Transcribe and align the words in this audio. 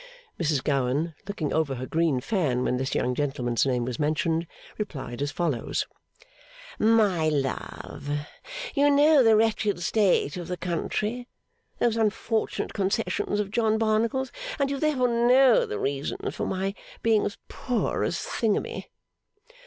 Mrs 0.39 0.63
Gowan, 0.63 1.13
looking 1.27 1.53
over 1.53 1.75
her 1.75 1.85
green 1.85 2.21
fan 2.21 2.63
when 2.63 2.77
this 2.77 2.95
young 2.95 3.13
gentleman's 3.13 3.67
name 3.67 3.85
was 3.85 3.99
mentioned, 3.99 4.47
replied 4.79 5.21
as 5.21 5.29
follows: 5.29 5.85
'My 6.79 7.29
love, 7.29 8.09
you 8.73 8.89
know 8.89 9.21
the 9.21 9.35
wretched 9.35 9.79
state 9.83 10.37
of 10.37 10.47
the 10.47 10.57
country 10.57 11.27
those 11.77 11.97
unfortunate 11.97 12.73
concessions 12.73 13.39
of 13.39 13.51
John 13.51 13.77
Barnacle's! 13.77 14.31
and 14.57 14.71
you 14.71 14.79
therefore 14.79 15.07
know 15.07 15.67
the 15.67 15.77
reasons 15.77 16.33
for 16.33 16.47
my 16.47 16.73
being 17.03 17.23
as 17.23 17.37
poor 17.47 18.03
as 18.03 18.17
Thingummy. 18.17 18.89